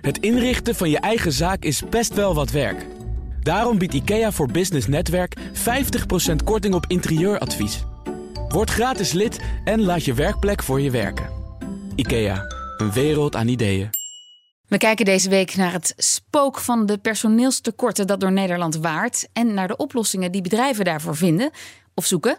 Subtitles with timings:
[0.00, 2.86] Het inrichten van je eigen zaak is best wel wat werk.
[3.42, 5.40] Daarom biedt IKEA voor Business Netwerk 50%
[6.44, 7.84] korting op interieuradvies.
[8.48, 11.30] Word gratis lid en laat je werkplek voor je werken.
[11.94, 12.44] IKEA,
[12.76, 13.90] een wereld aan ideeën.
[14.66, 19.54] We kijken deze week naar het spook van de personeelstekorten dat door Nederland waart en
[19.54, 21.50] naar de oplossingen die bedrijven daarvoor vinden
[21.94, 22.38] of zoeken.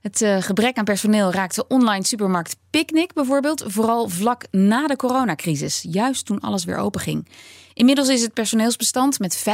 [0.00, 5.86] Het uh, gebrek aan personeel raakte online supermarkt Picnic bijvoorbeeld vooral vlak na de coronacrisis,
[5.88, 7.28] juist toen alles weer open ging.
[7.74, 9.44] Inmiddels is het personeelsbestand met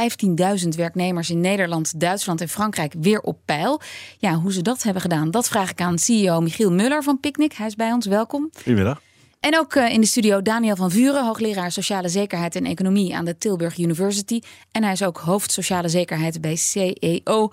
[0.63, 3.81] 15.000 werknemers in Nederland, Duitsland en Frankrijk weer op peil.
[4.17, 7.53] Ja, hoe ze dat hebben gedaan, dat vraag ik aan CEO Michiel Muller van Picnic.
[7.53, 8.49] Hij is bij ons, welkom.
[8.55, 9.01] Goedemiddag.
[9.39, 13.25] En ook uh, in de studio Daniel van Vuren, hoogleraar sociale zekerheid en economie aan
[13.25, 14.41] de Tilburg University.
[14.71, 17.51] En hij is ook hoofd sociale zekerheid bij CEO.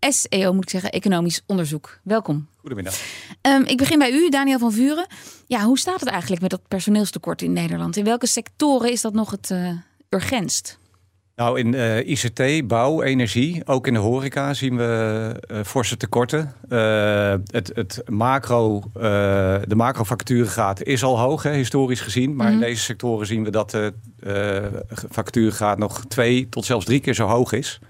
[0.00, 1.98] SEO moet ik zeggen, economisch onderzoek.
[2.02, 2.48] Welkom.
[2.56, 2.94] Goedemiddag.
[3.42, 5.06] Um, ik begin bij u, Daniel van Vuren.
[5.46, 7.96] Ja, hoe staat het eigenlijk met dat personeelstekort in Nederland?
[7.96, 9.70] In welke sectoren is dat nog het uh,
[10.08, 10.78] urgentst?
[11.36, 16.54] Nou, in uh, ICT, bouw, energie, ook in de horeca zien we uh, forse tekorten.
[16.68, 22.36] Uh, het, het macro, de macrofacturengraad is al hoog, hè, historisch gezien.
[22.36, 22.62] Maar mm -hmm.
[22.62, 23.92] in deze sectoren zien we dat de
[25.10, 27.80] facturengraad nog twee tot zelfs drie keer zo hoog is.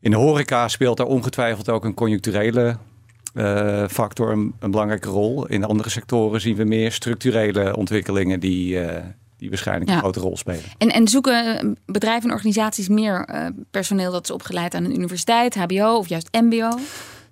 [0.00, 2.76] In de horeca speelt daar ongetwijfeld ook een conjuncturele
[3.34, 5.46] uh, factor een, een, belangrijke rol.
[5.46, 8.92] In andere sectoren zien we meer structurele ontwikkelingen die, uh,
[9.36, 9.94] die waarschijnlijk ja.
[9.96, 10.64] een grote rol spelen.
[10.78, 15.54] En, en zoeken bedrijven en organisaties meer uh, personeel dat is opgeleid aan een universiteit,
[15.54, 16.78] HBO of juist MBO?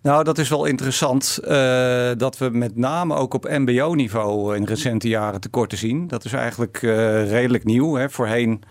[0.03, 1.49] Nou, dat is wel interessant uh,
[2.17, 6.07] dat we met name ook op MBO-niveau in recente jaren tekorten zien.
[6.07, 7.95] Dat is eigenlijk uh, redelijk nieuw.
[7.95, 8.11] Hè.
[8.11, 8.63] Voorheen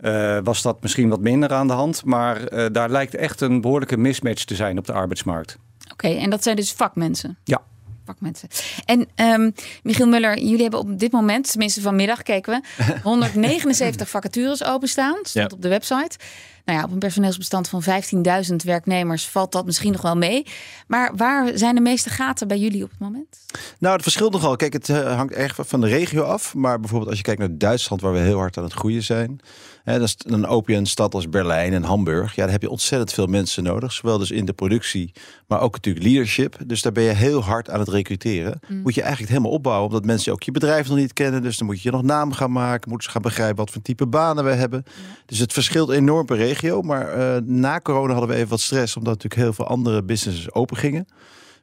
[0.00, 2.04] uh, was dat misschien wat minder aan de hand.
[2.04, 5.58] Maar uh, daar lijkt echt een behoorlijke mismatch te zijn op de arbeidsmarkt.
[5.92, 7.38] Oké, okay, en dat zijn dus vakmensen?
[7.44, 7.62] Ja.
[8.04, 8.48] Vakmensen.
[8.84, 14.64] En um, Michiel Muller, jullie hebben op dit moment, tenminste vanmiddag keken we, 179 vacatures
[14.64, 15.16] openstaan.
[15.22, 15.56] Stond ja.
[15.56, 16.18] op de website.
[16.66, 20.46] Nou ja, op een personeelsbestand van 15.000 werknemers valt dat misschien nog wel mee.
[20.86, 23.38] Maar waar zijn de meeste gaten bij jullie op het moment?
[23.78, 24.56] Nou, het verschilt nogal.
[24.56, 26.54] Kijk, het uh, hangt erg van de regio af.
[26.54, 29.40] Maar bijvoorbeeld als je kijkt naar Duitsland, waar we heel hard aan het groeien zijn.
[29.86, 32.34] Hè, dan, dan open je een stad als Berlijn en Hamburg.
[32.34, 33.92] Ja, daar heb je ontzettend veel mensen nodig.
[33.92, 35.12] Zowel dus in de productie,
[35.46, 36.58] maar ook natuurlijk leadership.
[36.66, 38.60] Dus daar ben je heel hard aan het recruteren.
[38.68, 38.82] Mm.
[38.82, 39.86] Moet je eigenlijk helemaal opbouwen.
[39.86, 41.42] Omdat mensen ook je bedrijf nog niet kennen.
[41.42, 42.88] Dus dan moet je nog naam gaan maken.
[42.88, 44.84] Moeten ze gaan begrijpen wat voor type banen we hebben.
[45.26, 46.82] Dus het verschilt enorm per regio.
[46.82, 48.96] Maar uh, na corona hadden we even wat stress.
[48.96, 51.06] Omdat natuurlijk heel veel andere businesses open gingen.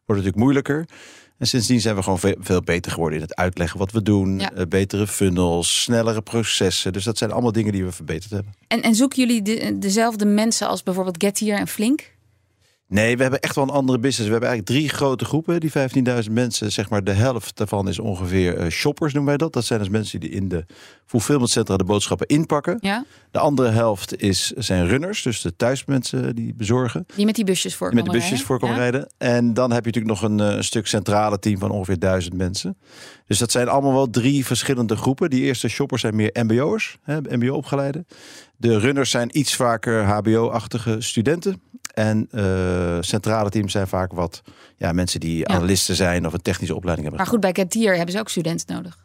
[0.06, 0.86] Wordt natuurlijk moeilijker.
[1.44, 4.40] En sindsdien zijn we gewoon veel, veel, beter geworden in het uitleggen wat we doen.
[4.40, 4.52] Ja.
[4.58, 6.94] Uh, betere funnels, snellere processen.
[6.94, 8.54] Dus dat zijn allemaal dingen die we verbeterd hebben.
[8.68, 12.13] En, en zoeken jullie de, dezelfde mensen als bijvoorbeeld Gettier en Flink?
[12.88, 14.26] Nee, we hebben echt wel een andere business.
[14.26, 15.60] We hebben eigenlijk drie grote groepen.
[15.60, 15.72] Die
[16.26, 19.54] 15.000 mensen, zeg maar de helft daarvan is ongeveer uh, shoppers noemen wij dat.
[19.54, 20.66] Dat zijn dus mensen die in de
[21.06, 22.78] fulfillmentcentra de boodschappen inpakken.
[22.82, 23.06] Ja.
[23.32, 27.06] De andere helft is, zijn runners, dus de thuismensen die bezorgen.
[27.16, 28.82] Die met die busjes voor Met de busjes voor komen ja.
[28.82, 29.12] rijden.
[29.18, 32.78] En dan heb je natuurlijk nog een, een, stuk centrale team van ongeveer duizend mensen.
[33.28, 35.30] Dus dat zijn allemaal wel drie verschillende groepen.
[35.30, 38.08] Die eerste shoppers zijn meer mbo'ers, mbo-opgeleiden.
[38.58, 41.62] De runners zijn iets vaker hbo-achtige studenten.
[41.94, 44.42] En uh, centrale teams zijn vaak wat
[44.78, 45.46] ja, mensen die ja.
[45.46, 47.26] analisten zijn of een technische opleiding hebben.
[47.26, 48.98] Maar goed, bij Getier hebben ze ook studenten nodig.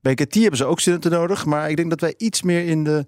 [0.00, 1.44] Bij Getier hebben ze ook studenten nodig.
[1.44, 3.06] Maar ik denk dat wij iets meer in de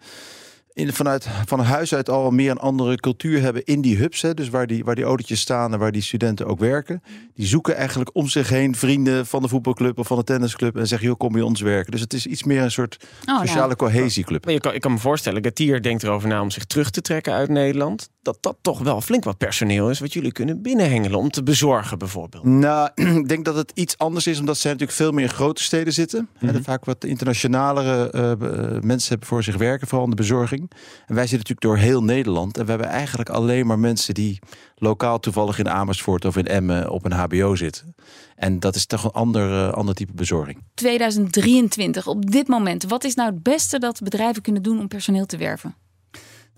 [0.79, 4.23] in, vanuit van huis uit al meer een andere cultuur hebben in die hubs.
[4.23, 7.03] Hè, dus waar die, waar die autootjes staan en waar die studenten ook werken.
[7.35, 10.77] Die zoeken eigenlijk om zich heen vrienden van de voetbalclub of van de tennisclub.
[10.77, 11.91] En zeggen, joh, kom bij ons werken.
[11.91, 13.77] Dus het is iets meer een soort oh, sociale nou.
[13.77, 14.45] cohesieclub.
[14.45, 17.01] Maar je kan, ik kan me voorstellen, Gatier denkt erover na om zich terug te
[17.01, 18.11] trekken uit Nederland.
[18.29, 21.99] Dat dat toch wel flink wat personeel is wat jullie kunnen binnenhengelen om te bezorgen
[21.99, 22.45] bijvoorbeeld.
[22.45, 22.91] Nou,
[23.21, 25.93] ik denk dat het iets anders is, omdat zij natuurlijk veel meer in grote steden
[25.93, 26.21] zitten.
[26.21, 26.57] Mm -hmm.
[26.57, 30.71] En vaak wat internationalere uh, mensen hebben voor zich werken, vooral in de bezorging.
[31.07, 32.59] En wij zitten natuurlijk door heel Nederland.
[32.59, 34.39] En we hebben eigenlijk alleen maar mensen die
[34.77, 37.95] lokaal toevallig in Amersfoort of in Emmen op een HBO zitten.
[38.37, 40.63] En dat is toch een ander, uh, ander type bezorging.
[40.75, 42.85] 2023, op dit moment.
[42.85, 45.75] Wat is nou het beste dat bedrijven kunnen doen om personeel te werven?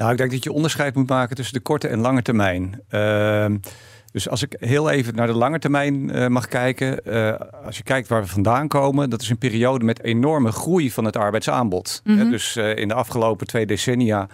[0.00, 2.81] Nou, ik denk dat je onderscheid moet maken tussen de korte en lange termijn.
[2.91, 3.47] Uh,
[4.12, 7.00] dus als ik heel even naar de lange termijn uh, mag kijken.
[7.05, 10.91] Uh, als je kijkt waar we vandaan komen, dat is een periode met enorme groei
[10.91, 12.00] van het arbeidsaanbod.
[12.05, 12.31] Mm -hmm.
[12.31, 14.29] dus uh, in de afgelopen twee decennia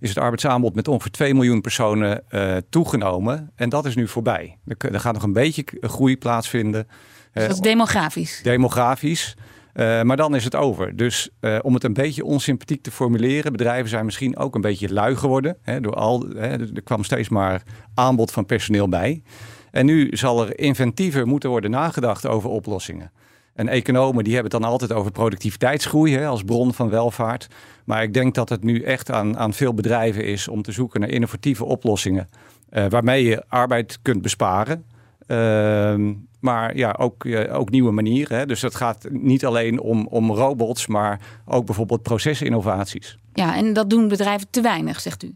[0.00, 2.24] is het arbeidsaanbod met ongeveer 2 miljoen personen
[2.68, 3.50] toegenomen.
[3.54, 4.58] En dat is nu voorbij.
[4.66, 6.88] Er, er gaat nog een beetje groei plaatsvinden.
[7.32, 8.40] Dus dat is demografisch?
[8.42, 9.36] Demografisch.
[9.76, 10.96] Uh, maar dan is het over.
[10.96, 14.92] Dus uh, om het een beetje onsympathiek te formuleren, bedrijven zijn misschien ook een beetje
[14.92, 15.56] lui geworden.
[15.62, 17.62] Hè, door al, hè, er kwam steeds maar
[17.94, 19.22] aanbod van personeel bij.
[19.70, 23.10] En nu zal er inventiever moeten worden nagedacht over oplossingen.
[23.54, 27.48] En economen die hebben het dan altijd over productiviteitsgroei hè, als bron van welvaart.
[27.84, 31.00] Maar ik denk dat het nu echt aan, aan veel bedrijven is om te zoeken
[31.00, 32.28] naar innovatieve oplossingen.
[32.72, 34.84] Uh, waarmee je arbeid kunt besparen.
[35.26, 38.38] Uh, maar ja, ook, uh, ook nieuwe manieren.
[38.38, 38.46] Hè.
[38.46, 43.18] Dus het gaat niet alleen om, om robots, maar ook bijvoorbeeld procesinnovaties.
[43.32, 45.34] Ja, en dat doen bedrijven te weinig, zegt u?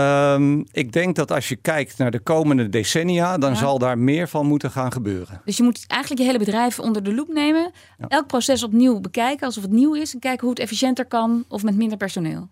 [0.00, 3.56] Um, ik denk dat als je kijkt naar de komende decennia, dan ja.
[3.56, 5.40] zal daar meer van moeten gaan gebeuren.
[5.44, 8.08] Dus je moet eigenlijk je hele bedrijf onder de loep nemen, ja.
[8.08, 11.62] elk proces opnieuw bekijken alsof het nieuw is en kijken hoe het efficiënter kan of
[11.62, 12.48] met minder personeel.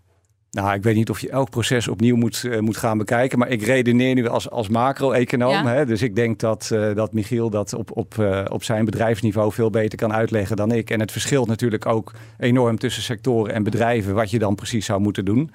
[0.55, 3.39] Nou, ik weet niet of je elk proces opnieuw moet, uh, moet gaan bekijken.
[3.39, 5.51] Maar ik redeneer nu als, als macro-econoom.
[5.51, 5.85] Ja.
[5.85, 9.71] Dus ik denk dat, uh, dat Michiel dat op, op, uh, op zijn bedrijfsniveau veel
[9.71, 10.91] beter kan uitleggen dan ik.
[10.91, 14.15] En het verschilt natuurlijk ook enorm tussen sectoren en bedrijven.
[14.15, 15.51] Wat je dan precies zou moeten doen.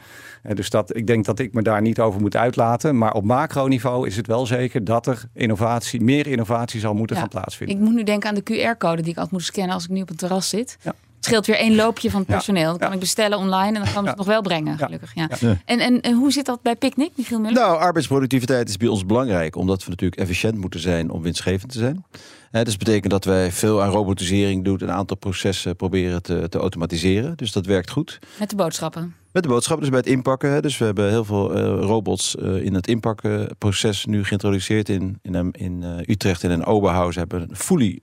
[0.53, 2.97] dus dat, ik denk dat ik me daar niet over moet uitlaten.
[2.97, 7.21] Maar op macroniveau is het wel zeker dat er innovatie, meer innovatie zal moeten ja.
[7.21, 7.77] gaan plaatsvinden.
[7.77, 10.01] Ik moet nu denken aan de QR-code die ik altijd moet scannen als ik nu
[10.01, 10.77] op een terras zit.
[10.81, 10.93] Ja.
[11.19, 12.69] Het scheelt weer één loopje van het personeel.
[12.69, 15.12] Dan kan ik bestellen online en dan kan het nog wel brengen, gelukkig.
[15.16, 15.30] Ja.
[15.66, 17.54] En, en, en, hoe zit dat bij Picnic, Michiel Muller?
[17.54, 21.77] Nou, arbeidsproductiviteit is bij ons belangrijk, omdat we natuurlijk efficiënt moeten zijn om winstgevend te
[21.77, 22.06] zijn.
[22.51, 26.50] He, dus dat betekent dat wij veel aan robotisering doen, een aantal processen proberen te,
[26.50, 27.38] te automatiseren.
[27.38, 28.19] Dus dat werkt goed.
[28.39, 29.16] Met de boodschappen?
[29.31, 30.51] Met de boodschappen, dus bij het inpakken.
[30.51, 30.62] Hè.
[30.62, 35.51] Dus we hebben heel veel uh, robots uh, in het inpakkenproces nu geïntroduceerd in, in,
[35.51, 38.01] in uh, Utrecht en in Oberhausen hebben een fully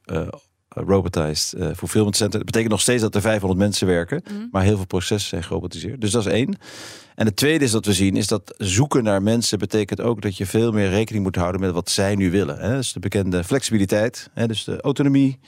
[0.84, 2.37] robotized uh, fulfillment center.
[2.37, 4.49] Dat betekent nog steeds dat er 500 mensen werken, mm.
[4.50, 6.00] maar heel veel processen zijn gerobotiseerd.
[6.00, 6.58] Dus dat is één.
[7.14, 10.37] En het tweede is dat we zien, is dat zoeken naar mensen betekent ook dat
[10.37, 12.58] je veel meer rekening moet houden met wat zij nu willen.
[12.58, 12.76] Hè?
[12.76, 14.46] Dus de bekende flexibiliteit, hè?
[14.46, 15.38] dus de autonomie.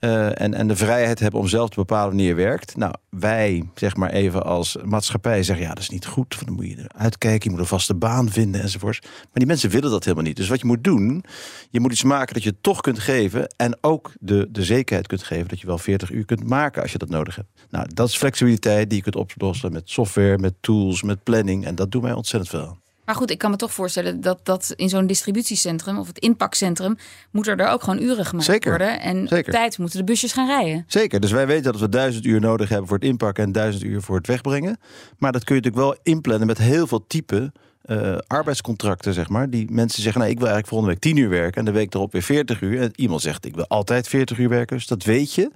[0.00, 2.76] Uh, en, en de vrijheid hebben om zelf te bepalen wanneer je werkt.
[2.76, 6.42] Nou, wij, zeg maar even als maatschappij, zeggen ja, dat is niet goed.
[6.44, 9.00] Dan moet je uitkijken, je moet een vaste baan vinden enzovoorts.
[9.00, 10.36] Maar die mensen willen dat helemaal niet.
[10.36, 11.24] Dus wat je moet doen,
[11.70, 13.54] je moet iets maken dat je toch kunt geven.
[13.56, 16.92] En ook de, de zekerheid kunt geven dat je wel 40 uur kunt maken als
[16.92, 17.48] je dat nodig hebt.
[17.70, 21.64] Nou, dat is flexibiliteit die je kunt oplossen met software, met tools, met planning.
[21.66, 22.78] En dat doen wij ontzettend veel.
[23.10, 26.96] Maar goed, ik kan me toch voorstellen dat, dat in zo'n distributiecentrum of het inpakcentrum
[27.30, 28.70] moet er ook gewoon uren gemaakt Zeker.
[28.70, 29.00] worden.
[29.00, 29.46] En Zeker.
[29.46, 30.84] op tijd moeten de busjes gaan rijden.
[30.86, 31.20] Zeker.
[31.20, 34.02] Dus wij weten dat we duizend uur nodig hebben voor het inpakken en duizend uur
[34.02, 34.78] voor het wegbrengen.
[35.18, 37.52] Maar dat kun je natuurlijk wel inplannen met heel veel type
[37.90, 39.50] uh, arbeidscontracten, zeg maar.
[39.50, 41.94] Die mensen zeggen, nou, ik wil eigenlijk volgende week 10 uur werken en de week
[41.94, 42.80] erop weer 40 uur.
[42.80, 44.76] En iemand zegt, ik wil altijd 40 uur werken.
[44.76, 45.50] Dus dat weet je.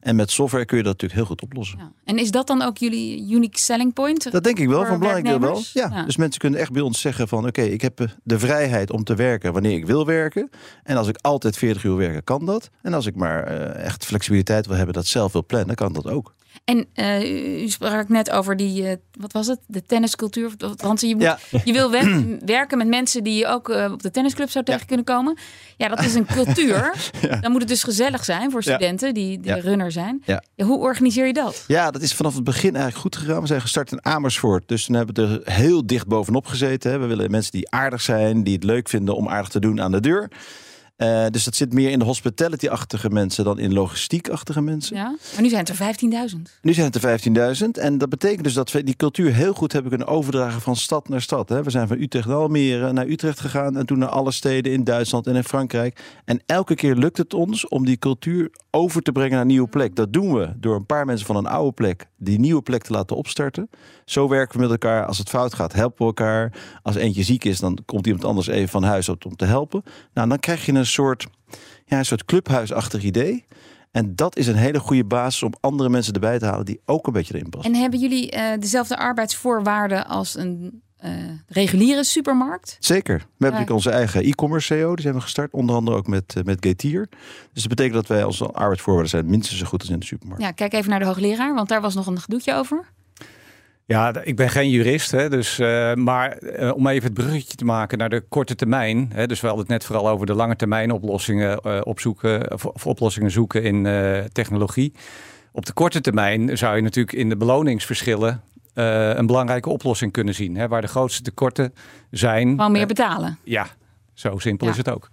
[0.00, 1.78] En met software kun je dat natuurlijk heel goed oplossen.
[1.78, 1.92] Ja.
[2.04, 4.32] En is dat dan ook jullie unique selling point?
[4.32, 5.62] Dat denk ik wel, van belangrijk wel.
[5.72, 5.90] Ja.
[5.92, 6.02] ja.
[6.04, 7.38] Dus mensen kunnen echt bij ons zeggen van...
[7.38, 10.50] oké, okay, ik heb de vrijheid om te werken wanneer ik wil werken.
[10.82, 12.70] En als ik altijd 40 uur werken, kan dat.
[12.82, 16.06] En als ik maar uh, echt flexibiliteit wil hebben, dat zelf wil plannen, kan dat
[16.06, 16.34] ook.
[16.64, 20.52] En uh, u sprak net over die, uh, wat was het, de tenniscultuur.
[20.76, 21.38] Want je, moet, ja.
[21.64, 24.80] je wil we werken met mensen die je ook uh, op de tennisclub zou tegen
[24.80, 24.86] ja.
[24.86, 25.38] kunnen komen.
[25.76, 26.94] Ja, dat is een cultuur.
[27.20, 27.36] ja.
[27.36, 30.22] Dan moet het dus gezellig zijn voor studenten die runner zijn.
[30.56, 31.64] hoe organiseer je dat?
[31.66, 33.40] Ja, dat is vanaf het begin eigenlijk goed gegaan.
[33.40, 34.68] We zijn gestart in Amersfoort.
[34.68, 36.90] Dus toen hebben we er heel dicht bovenop gezeten.
[36.90, 36.98] Hè.
[36.98, 39.92] We willen mensen die aardig zijn, die het leuk vinden om aardig te doen aan
[39.92, 40.30] de deur.
[41.02, 44.96] Uh, dus dat zit meer in de hospitality-achtige mensen dan in logistiek-achtige mensen.
[44.96, 46.36] Ja, maar nu zijn het er 15.000.
[46.62, 47.82] Nu zijn het er 15.000.
[47.82, 51.08] En dat betekent dus dat we die cultuur heel goed hebben kunnen overdragen van stad
[51.08, 51.48] naar stad.
[51.48, 51.62] Hè.
[51.62, 54.84] We zijn van Utrecht naar Almere naar Utrecht gegaan en toen naar alle steden in
[54.84, 56.00] Duitsland en in Frankrijk.
[56.24, 59.68] En elke keer lukt het ons om die cultuur over te brengen naar een nieuwe
[59.68, 59.96] plek.
[59.96, 62.92] Dat doen we door een paar mensen van een oude plek die nieuwe plek te
[62.92, 63.70] laten opstarten.
[64.04, 65.06] Zo werken we met elkaar.
[65.06, 66.52] Als het fout gaat, helpen we elkaar.
[66.82, 69.82] Als eentje ziek is, dan komt iemand anders even van huis uit om te helpen.
[70.14, 71.26] Nou, dan krijg je een soort,
[71.84, 73.46] ja, een soort clubhuisachtig idee.
[73.90, 77.06] En dat is een hele goede basis om andere mensen erbij te halen die ook
[77.06, 77.72] een beetje erin passen.
[77.74, 81.10] En hebben jullie uh, dezelfde arbeidsvoorwaarden als een uh,
[81.46, 82.76] reguliere supermarkt?
[82.80, 83.16] Zeker.
[83.16, 84.94] We hebben natuurlijk onze eigen e-commerce CEO.
[84.94, 85.52] Die zijn we gestart.
[85.52, 87.08] Onder andere ook met, uh, met Getier.
[87.52, 90.42] Dus dat betekent dat wij als arbeidsvoorwaarden zijn minstens zo goed als in de supermarkt.
[90.42, 92.88] Ja, kijk even naar de hoogleraar, want daar was nog een gedoetje over.
[93.90, 97.64] Ja, ik ben geen jurist, hè, dus, uh, maar uh, om even het bruggetje te
[97.64, 99.10] maken naar de korte termijn.
[99.14, 102.64] Hè, dus we hadden het net vooral over de lange termijn oplossingen uh, opzoeken, of,
[102.64, 103.82] of, oplossingen zoeken in
[104.32, 104.92] technologie.
[105.52, 108.42] Op de korte termijn zou je natuurlijk in de beloningsverschillen
[108.74, 110.56] een belangrijke oplossing kunnen zien.
[110.56, 111.74] Hè, waar de grootste tekorten
[112.10, 112.48] zijn.
[112.48, 113.38] Gewoon meer betalen.
[113.44, 113.66] ja,
[114.14, 114.72] zo simpel ja.
[114.72, 115.10] is het ook.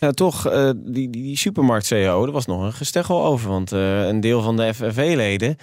[0.00, 3.48] Ja, toch, uh, die, die, die supermarkt-CEO, er was nog een gesteggel over.
[3.48, 5.56] Want uh, een deel van de FNV-leden,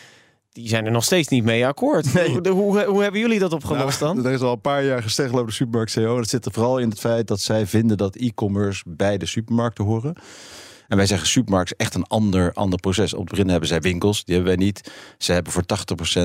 [0.58, 2.14] die zijn er nog steeds niet mee akkoord.
[2.14, 2.30] Nee.
[2.30, 4.26] Hoe, hoe, hoe, hebben jullie dat opgelost nou, dan?
[4.26, 6.16] Er is al een paar jaar gesteggel over de supermarkt-CEO.
[6.16, 9.84] Dat zit er vooral in het feit dat zij vinden dat e-commerce bij de supermarkten
[9.86, 10.16] horen.
[10.88, 13.14] En wij zeggen supermarkt is echt een ander, ander proces.
[13.14, 14.92] Op het begin hebben zij winkels, die hebben wij niet.
[15.18, 15.64] Ze hebben voor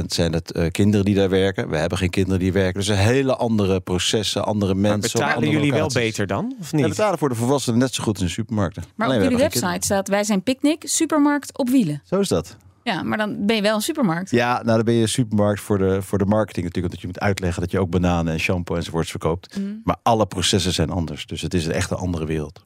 [0.02, 1.68] 80% zijn het uh, kinderen die daar werken.
[1.68, 2.80] We hebben geen kinderen die werken.
[2.80, 5.20] Dus een hele andere processen, andere mensen.
[5.20, 6.56] Maar betalen jullie wel beter dan?
[6.60, 6.82] Of niet?
[6.82, 8.82] We betalen voor de volwassenen net zo goed in de supermarkten.
[8.94, 12.02] Maar Alleen, op jullie website staat wij zijn picknick, supermarkt op wielen.
[12.04, 12.56] Zo is dat.
[12.82, 14.30] Ja, maar dan ben je wel een supermarkt.
[14.30, 16.92] Ja, nou dan ben je een supermarkt voor de, voor de marketing natuurlijk.
[16.94, 19.58] Dat je moet uitleggen dat je ook bananen en shampoo enzovoorts verkoopt.
[19.58, 19.66] Mhm.
[19.84, 21.26] Maar alle processen zijn anders.
[21.26, 22.64] Dus het is echt een andere wereld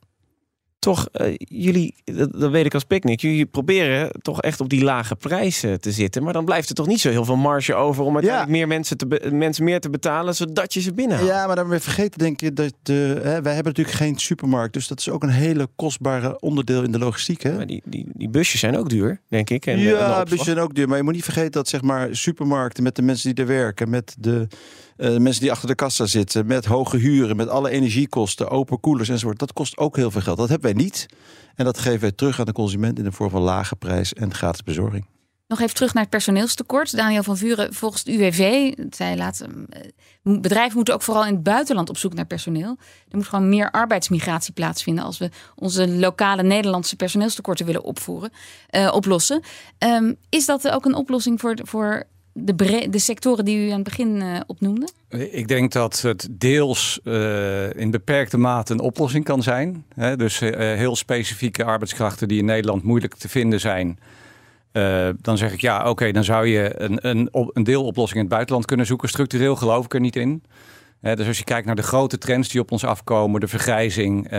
[0.86, 5.16] toch, uh, jullie, dat, weet ik als picknick, jullie proberen toch echt op die lage
[5.16, 6.22] prijzen te zitten.
[6.22, 8.96] Maar dan blijft er toch niet zo heel veel marge over om uiteindelijk meer mensen,
[8.96, 11.28] te mensen meer te betalen, zodat je ze binnenhaalt.
[11.28, 14.72] Ja, maar dan we vergeten denk ik dat de, hè, wij hebben natuurlijk geen supermarkt.
[14.72, 17.42] Dus dat is ook een hele kostbare onderdeel in de logistiek.
[17.42, 17.56] Hè?
[17.56, 19.66] Maar die, die, die busjes zijn ook duur, denk ik.
[19.66, 20.88] En, ja, busjes zijn ook duur.
[20.88, 23.90] Maar je moet niet vergeten dat zeg maar supermarkten met de mensen die er werken,
[23.90, 24.46] met de
[24.96, 29.08] uh, mensen die achter de kassa zitten, met hoge huren, met alle energiekosten, open koelers
[29.08, 29.38] enzovoort.
[29.38, 30.36] Dat kost ook heel veel geld.
[30.36, 31.06] Dat hebben wij niet.
[31.54, 34.34] En dat geven wij terug aan de consument in de vorm van lage prijs en
[34.34, 35.06] gratis bezorging.
[35.48, 36.96] Nog even terug naar het personeelstekort.
[36.96, 39.80] Daniel van Vuren, volgens UWV, zij laten, eh,
[40.22, 42.76] bedrijven moeten ook vooral in het buitenland op zoek naar personeel.
[43.08, 48.30] Er moet gewoon meer arbeidsmigratie plaatsvinden als we onze lokale Nederlandse personeelstekorten willen opvoeren,
[48.70, 49.42] uh, oplossen.
[49.78, 52.06] Um, is dat ook een oplossing voor, voor
[52.36, 54.88] de, de sectoren die u aan het begin uh, opnoemde?
[55.30, 59.84] Ik denk dat het deels uh, in beperkte mate een oplossing kan zijn.
[60.16, 63.98] Dus uh, heel specifieke arbeidskrachten die in Nederland moeilijk te vinden zijn.
[65.20, 68.66] dan zeg ik ja, oké, dan zou je een, een, een deeloplossing in het buitenland
[68.66, 69.08] kunnen zoeken.
[69.08, 70.42] Structureel geloof ik er niet in
[71.00, 74.38] dus als je kijkt naar de grote trends die op ons afkomen, de vergrijzing, uh,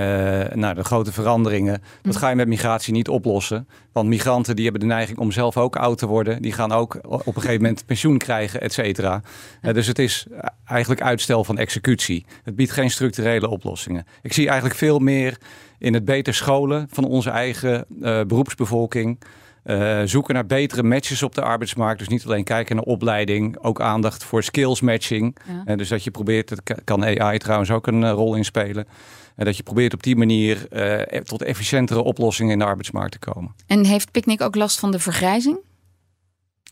[0.54, 2.20] nou, de grote veranderingen, dat mm.
[2.20, 3.68] ga je met migratie niet oplossen.
[3.92, 6.42] Want migranten die hebben de neiging om zelf ook oud te worden.
[6.42, 9.22] Die gaan ook op een gegeven moment pensioen krijgen, et cetera.
[9.62, 10.28] dus het is
[10.66, 12.26] eigenlijk uitstel van executie.
[12.44, 14.06] Het biedt geen structurele oplossingen.
[14.22, 15.38] Ik zie eigenlijk veel meer
[15.80, 19.20] in het beter scholen van onze eigen uh, beroepsbevolking.
[19.67, 22.00] Uh, zoeken naar betere matches op de arbeidsmarkt.
[22.00, 25.38] Dus niet alleen kijken naar opleiding, ook aandacht voor skills matching.
[25.47, 25.71] Ja.
[25.71, 28.88] Uh, dus dat je probeert, dat kan AI trouwens ook een uh, rol in spelen.
[29.36, 33.19] En dat je probeert op die manier e-, tot efficiëntere oplossingen in de arbeidsmarkt te
[33.19, 33.55] komen.
[33.67, 35.57] En heeft Picnic ook last van de vergrijzing?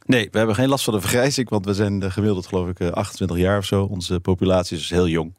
[0.05, 3.37] Nee, we hebben geen last van de vergrijzing, want we zijn gemiddeld geloof ik 28
[3.37, 3.83] jaar of zo.
[3.83, 5.33] Onze populatie is heel jong.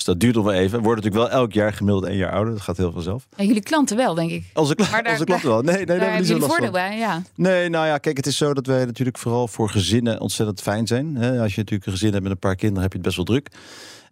[0.00, 0.82] Dus dat duurt nog wel even.
[0.82, 2.52] Wordt natuurlijk wel elk jaar gemiddeld één jaar ouder.
[2.52, 3.26] Dat gaat heel vanzelf.
[3.36, 4.44] En jullie klanten wel, denk ik.
[4.54, 5.62] Onze, kla onze klanten wel.
[5.62, 7.22] Nee, nee, daar hebben jullie voordeel bij, ja.
[7.34, 10.86] Nee, nou ja, kijk, het is zo dat wij natuurlijk vooral voor gezinnen ontzettend fijn
[10.86, 11.16] zijn.
[11.16, 13.24] Als je natuurlijk een gezin hebt met een paar kinderen, heb je het best wel
[13.24, 13.48] druk.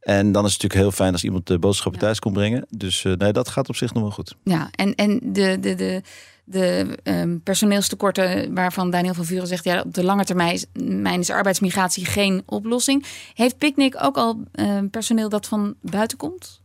[0.00, 2.66] En dan is het natuurlijk heel fijn als iemand de boodschappen thuis komt brengen.
[2.71, 4.35] Dus uh, nee, dat gaat op zich nog wel goed.
[4.45, 6.02] Ja, en, en de, de, de,
[6.50, 9.64] de um, personeelstekorten waarvan Daniel van Vuren zegt...
[9.64, 13.05] ja, op de lange termijn is arbeidsmigratie geen oplossing.
[13.35, 16.61] Heeft Picnic ook al um, personeel dat van buiten komt?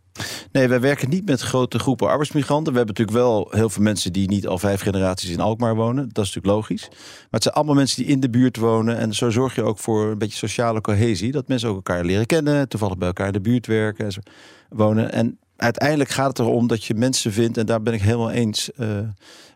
[0.51, 2.73] Nee, wij werken niet met grote groepen arbeidsmigranten.
[2.73, 6.09] We hebben natuurlijk wel heel veel mensen die niet al vijf generaties in Alkmaar wonen.
[6.11, 6.87] Dat is natuurlijk logisch.
[6.89, 8.97] Maar het zijn allemaal mensen die in de buurt wonen.
[8.97, 11.31] En zo zorg je ook voor een beetje sociale cohesie.
[11.31, 14.23] Dat mensen ook elkaar leren kennen, toevallig bij elkaar in de buurt werken en
[14.69, 15.11] wonen.
[15.11, 18.69] En uiteindelijk gaat het erom dat je mensen vindt, en daar ben ik helemaal eens
[18.77, 18.87] uh,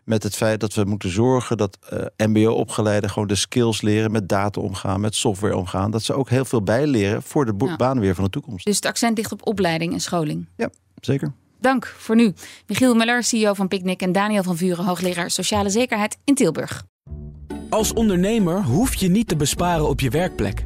[0.04, 4.28] met het feit dat we moeten zorgen dat uh, MBO-opgeleiden gewoon de skills leren met
[4.28, 5.90] data omgaan, met software omgaan.
[5.90, 7.76] Dat ze ook heel veel bijleren voor de ja.
[7.76, 8.64] banen weer van de toekomst.
[8.64, 10.48] Dus het accent ligt op opleiding en scholing.
[10.56, 11.32] Ja, zeker.
[11.60, 12.32] Dank voor nu.
[12.66, 16.84] Michiel Muller, CEO van Picnic en Daniel van Vuren, hoogleraar sociale zekerheid in Tilburg.
[17.70, 20.64] Als ondernemer hoef je niet te besparen op je werkplek.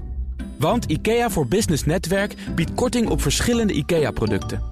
[0.58, 4.71] Want IKEA voor Business Netwerk biedt korting op verschillende IKEA-producten.